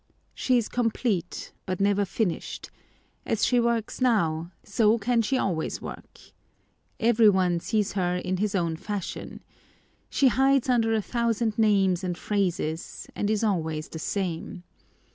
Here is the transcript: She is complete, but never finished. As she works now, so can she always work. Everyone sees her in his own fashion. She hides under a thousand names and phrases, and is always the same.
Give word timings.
She 0.33 0.57
is 0.57 0.67
complete, 0.67 1.51
but 1.67 1.79
never 1.79 2.05
finished. 2.05 2.71
As 3.23 3.45
she 3.45 3.59
works 3.59 4.01
now, 4.01 4.49
so 4.63 4.97
can 4.97 5.21
she 5.21 5.37
always 5.37 5.79
work. 5.79 6.19
Everyone 6.99 7.59
sees 7.59 7.91
her 7.91 8.15
in 8.15 8.37
his 8.37 8.55
own 8.55 8.77
fashion. 8.77 9.43
She 10.09 10.29
hides 10.29 10.69
under 10.69 10.91
a 10.95 11.03
thousand 11.03 11.59
names 11.59 12.03
and 12.03 12.17
phrases, 12.17 13.05
and 13.15 13.29
is 13.29 13.43
always 13.43 13.89
the 13.89 13.99
same. 13.99 14.63